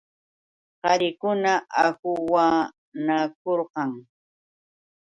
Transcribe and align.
Qarikuna 0.81 1.51
ahuwanakurqan. 1.83 3.91